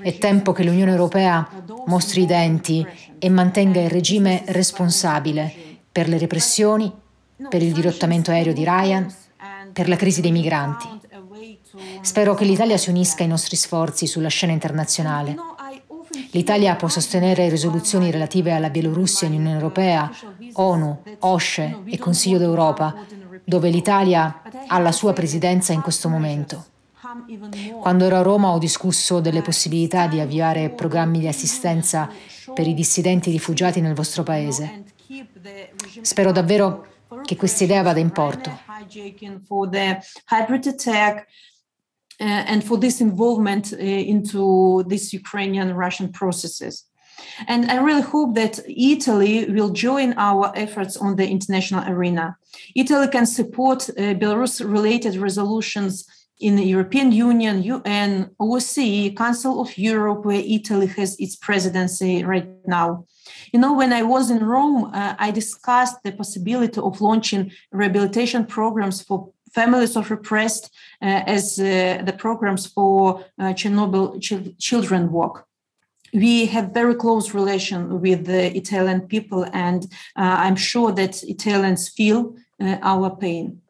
È 0.00 0.18
tempo 0.18 0.52
che 0.52 0.64
l'Unione 0.64 0.90
Europea 0.90 1.48
mostri 1.86 2.22
i 2.22 2.26
denti 2.26 2.86
e 3.18 3.28
mantenga 3.28 3.80
il 3.80 3.90
regime 3.90 4.42
responsabile 4.46 5.52
per 5.92 6.08
le 6.08 6.18
repressioni, 6.18 6.92
per 7.48 7.62
il 7.62 7.72
dirottamento 7.72 8.30
aereo 8.30 8.52
di 8.52 8.64
Ryan, 8.64 9.12
per 9.72 9.88
la 9.88 9.96
crisi 9.96 10.20
dei 10.20 10.32
migranti. 10.32 10.88
Spero 12.00 12.34
che 12.34 12.44
l'Italia 12.44 12.76
si 12.76 12.90
unisca 12.90 13.22
ai 13.22 13.28
nostri 13.28 13.56
sforzi 13.56 14.06
sulla 14.06 14.28
scena 14.28 14.52
internazionale. 14.52 15.36
L'Italia 16.32 16.76
può 16.76 16.88
sostenere 16.88 17.48
risoluzioni 17.48 18.10
relative 18.10 18.52
alla 18.52 18.70
Bielorussia 18.70 19.26
in 19.26 19.34
Unione 19.34 19.54
Europea, 19.54 20.10
ONU, 20.54 21.02
OSCE 21.20 21.82
e 21.86 21.98
Consiglio 21.98 22.38
d'Europa, 22.38 22.94
dove 23.50 23.68
l'Italia 23.68 24.42
ha 24.68 24.78
la 24.78 24.92
sua 24.92 25.12
presidenza 25.12 25.72
in 25.72 25.80
questo 25.82 26.08
momento. 26.08 26.66
Quando 27.80 28.04
ero 28.04 28.16
a 28.16 28.22
Roma 28.22 28.50
ho 28.50 28.58
discusso 28.58 29.18
delle 29.18 29.42
possibilità 29.42 30.06
di 30.06 30.20
avviare 30.20 30.70
programmi 30.70 31.18
di 31.18 31.26
assistenza 31.26 32.08
per 32.54 32.68
i 32.68 32.74
dissidenti 32.74 33.32
rifugiati 33.32 33.80
nel 33.80 33.94
vostro 33.94 34.22
paese. 34.22 34.84
Spero 36.02 36.30
davvero 36.30 36.86
che 37.24 37.34
questa 37.34 37.64
idea 37.64 37.82
vada 37.82 37.98
in 37.98 38.12
porto. 38.12 38.50
and 42.22 42.62
for 42.62 42.78
this 42.78 43.00
involvement 43.00 43.72
uh, 43.72 43.78
into 43.78 44.84
these 44.86 45.16
Ukrainian 45.16 45.72
Russian 45.72 46.10
processes. 46.10 46.89
And 47.46 47.70
I 47.70 47.76
really 47.76 48.02
hope 48.02 48.34
that 48.34 48.60
Italy 48.68 49.46
will 49.50 49.70
join 49.70 50.14
our 50.16 50.52
efforts 50.54 50.96
on 50.96 51.16
the 51.16 51.28
international 51.28 51.88
arena. 51.88 52.36
Italy 52.74 53.08
can 53.08 53.26
support 53.26 53.88
uh, 53.88 54.14
Belarus 54.14 54.60
related 54.60 55.16
resolutions 55.16 56.06
in 56.40 56.56
the 56.56 56.64
European 56.64 57.12
Union, 57.12 57.62
UN, 57.62 58.30
OSCE, 58.40 59.16
Council 59.16 59.60
of 59.60 59.76
Europe, 59.76 60.24
where 60.24 60.42
Italy 60.44 60.86
has 60.86 61.18
its 61.20 61.36
presidency 61.36 62.24
right 62.24 62.48
now. 62.66 63.04
You 63.52 63.60
know, 63.60 63.74
when 63.74 63.92
I 63.92 64.02
was 64.02 64.30
in 64.30 64.42
Rome, 64.42 64.90
uh, 64.94 65.14
I 65.18 65.30
discussed 65.30 66.02
the 66.02 66.12
possibility 66.12 66.80
of 66.80 67.00
launching 67.00 67.52
rehabilitation 67.72 68.46
programs 68.46 69.02
for 69.02 69.32
families 69.54 69.96
of 69.96 70.10
repressed 70.10 70.70
uh, 71.02 71.22
as 71.26 71.58
uh, 71.58 72.02
the 72.04 72.14
programs 72.16 72.66
for 72.66 73.24
uh, 73.38 73.52
Chernobyl 73.52 74.20
ch- 74.20 74.56
children 74.58 75.10
work 75.12 75.46
we 76.12 76.46
have 76.46 76.72
very 76.72 76.94
close 76.94 77.34
relation 77.34 78.00
with 78.00 78.24
the 78.26 78.56
Italian 78.56 79.02
people, 79.02 79.44
and 79.52 79.84
uh, 80.16 80.36
I'm 80.38 80.56
sure 80.56 80.92
that 80.92 81.22
Italians 81.24 81.88
feel 81.88 82.34
uh, 82.60 82.76
our 82.82 83.16
pain. 83.16 83.60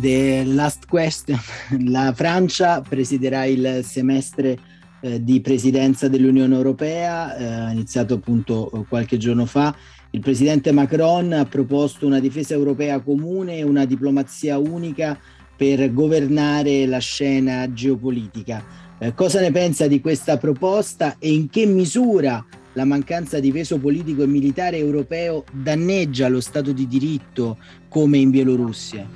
The 0.00 0.44
last 0.44 0.88
question. 0.88 1.38
La 1.88 2.12
Francia 2.12 2.82
presiderà 2.82 3.44
il 3.44 3.80
semestre 3.82 4.58
eh, 5.00 5.22
di 5.22 5.40
presidenza 5.40 6.08
dell'Unione 6.08 6.54
Europea, 6.54 7.36
eh, 7.36 7.72
iniziato 7.72 8.14
appunto 8.14 8.86
qualche 8.88 9.16
giorno 9.16 9.46
fa. 9.46 9.74
Il 10.10 10.20
presidente 10.20 10.70
Macron 10.72 11.32
ha 11.32 11.44
proposto 11.44 12.06
una 12.06 12.20
difesa 12.20 12.54
europea 12.54 13.00
comune 13.00 13.56
e 13.56 13.62
una 13.62 13.84
diplomazia 13.84 14.58
unica 14.58 15.18
per 15.56 15.92
governare 15.92 16.86
la 16.86 16.98
scena 16.98 17.72
geopolitica. 17.72 18.85
Eh, 18.98 19.12
cosa 19.12 19.40
ne 19.40 19.50
pensa 19.50 19.86
di 19.86 20.00
questa 20.00 20.38
proposta 20.38 21.16
e 21.18 21.30
in 21.30 21.50
che 21.50 21.66
misura 21.66 22.42
la 22.72 22.84
mancanza 22.84 23.40
di 23.40 23.52
peso 23.52 23.78
politico 23.78 24.22
e 24.22 24.26
militare 24.26 24.78
europeo 24.78 25.44
danneggia 25.52 26.28
lo 26.28 26.40
Stato 26.40 26.72
di 26.72 26.86
diritto 26.86 27.58
come 27.88 28.18
in 28.18 28.30
Bielorussia? 28.30 29.06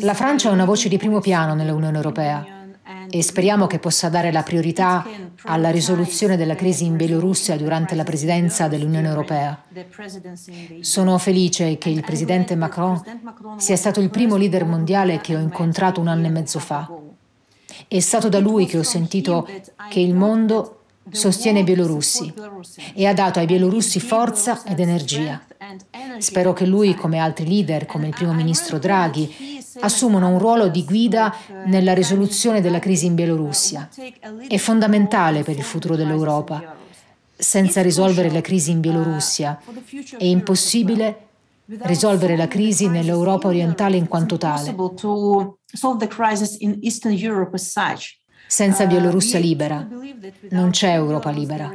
La 0.00 0.14
Francia 0.14 0.48
è 0.48 0.52
una 0.52 0.64
voce 0.64 0.88
di 0.88 0.96
primo 0.96 1.20
piano 1.20 1.54
nell'Unione 1.54 1.96
Europea 1.96 2.53
e 3.14 3.22
speriamo 3.22 3.68
che 3.68 3.78
possa 3.78 4.08
dare 4.08 4.32
la 4.32 4.42
priorità 4.42 5.06
alla 5.44 5.70
risoluzione 5.70 6.36
della 6.36 6.56
crisi 6.56 6.84
in 6.84 6.96
Bielorussia 6.96 7.56
durante 7.56 7.94
la 7.94 8.02
presidenza 8.02 8.66
dell'Unione 8.66 9.06
Europea. 9.06 9.62
Sono 10.80 11.16
felice 11.18 11.78
che 11.78 11.90
il 11.90 12.00
presidente 12.00 12.56
Macron 12.56 13.00
sia 13.56 13.76
stato 13.76 14.00
il 14.00 14.10
primo 14.10 14.34
leader 14.34 14.64
mondiale 14.64 15.20
che 15.20 15.36
ho 15.36 15.38
incontrato 15.38 16.00
un 16.00 16.08
anno 16.08 16.26
e 16.26 16.30
mezzo 16.30 16.58
fa. 16.58 16.90
È 17.86 18.00
stato 18.00 18.28
da 18.28 18.40
lui 18.40 18.66
che 18.66 18.78
ho 18.78 18.82
sentito 18.82 19.48
che 19.88 20.00
il 20.00 20.12
mondo 20.12 20.80
sostiene 21.08 21.60
i 21.60 21.64
bielorussi 21.64 22.34
e 22.94 23.06
ha 23.06 23.14
dato 23.14 23.38
ai 23.38 23.46
bielorussi 23.46 24.00
forza 24.00 24.64
ed 24.64 24.80
energia. 24.80 25.40
Spero 26.18 26.52
che 26.52 26.66
lui, 26.66 26.94
come 26.94 27.18
altri 27.18 27.46
leader, 27.46 27.86
come 27.86 28.08
il 28.08 28.14
primo 28.14 28.32
ministro 28.32 28.78
Draghi, 28.78 29.53
assumano 29.80 30.28
un 30.28 30.38
ruolo 30.38 30.68
di 30.68 30.84
guida 30.84 31.34
nella 31.66 31.94
risoluzione 31.94 32.60
della 32.60 32.78
crisi 32.78 33.06
in 33.06 33.14
Bielorussia. 33.14 33.88
È 34.46 34.56
fondamentale 34.56 35.42
per 35.42 35.56
il 35.56 35.62
futuro 35.62 35.96
dell'Europa. 35.96 36.76
Senza 37.36 37.82
risolvere 37.82 38.30
la 38.30 38.40
crisi 38.40 38.70
in 38.70 38.80
Bielorussia 38.80 39.60
è 40.16 40.24
impossibile 40.24 41.28
risolvere 41.66 42.36
la 42.36 42.46
crisi 42.46 42.88
nell'Europa 42.88 43.48
orientale 43.48 43.96
in 43.96 44.06
quanto 44.06 44.36
tale. 44.36 44.74
Senza 48.46 48.86
Bielorussia 48.86 49.38
libera 49.38 49.88
non 50.50 50.70
c'è 50.70 50.92
Europa 50.92 51.30
libera. 51.30 51.72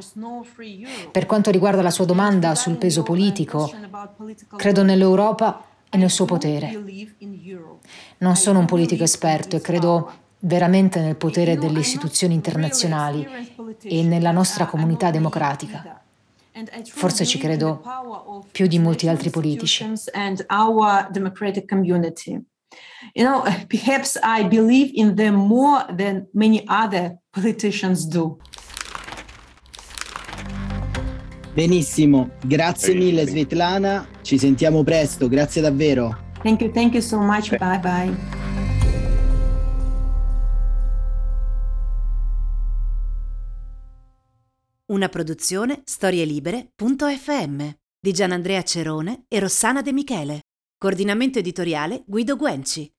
Per 1.11 1.25
quanto 1.25 1.51
riguarda 1.51 1.81
la 1.81 1.89
sua 1.89 2.05
domanda 2.05 2.55
sul 2.55 2.77
peso 2.77 3.03
politico, 3.03 3.71
credo 4.55 4.83
nell'Europa 4.83 5.65
e 5.89 5.97
nel 5.97 6.09
suo 6.09 6.25
potere. 6.25 6.71
Non 8.19 8.35
sono 8.35 8.59
un 8.59 8.65
politico 8.65 9.03
esperto 9.03 9.55
e 9.55 9.61
credo 9.61 10.11
veramente 10.39 10.99
nel 10.99 11.15
potere 11.15 11.57
delle 11.57 11.79
istituzioni 11.79 12.33
internazionali 12.33 13.25
e 13.83 14.03
nella 14.03 14.31
nostra 14.31 14.65
comunità 14.65 15.09
democratica. 15.09 16.01
Forse 16.85 17.25
ci 17.25 17.37
credo 17.37 17.81
più 18.51 18.67
di 18.67 18.77
molti 18.79 19.07
altri 19.07 19.29
politici. 19.29 19.85
You 23.13 23.25
know, 23.25 23.41
perhaps 23.67 24.19
I 24.21 24.43
believe 24.43 24.91
in 24.93 25.15
them 25.15 25.35
more 25.35 25.85
than 25.95 26.27
many 26.33 26.63
other 26.67 27.17
politicians 27.31 28.05
do. 28.05 28.37
Benissimo, 31.53 32.29
grazie 32.45 32.93
mille 32.93 33.25
Svetlana, 33.25 34.07
ci 34.21 34.37
sentiamo 34.37 34.83
presto, 34.83 35.27
grazie 35.27 35.61
davvero. 35.61 36.28
Thank 36.41 36.61
you, 36.61 36.71
thank 36.71 36.93
you 36.93 37.01
so 37.01 37.19
much, 37.19 37.49
bye 37.57 37.79
bye. 37.79 38.15
Una 44.91 45.07
produzione 45.07 45.81
storielibere.fm 45.83 47.69
di 47.99 48.11
Gianandrea 48.11 48.63
Cerone 48.63 49.25
e 49.27 49.39
Rossana 49.39 49.81
De 49.81 49.93
Michele. 49.93 50.41
Coordinamento 50.77 51.37
editoriale 51.39 52.03
Guido 52.07 52.35
Guenci. 52.35 52.89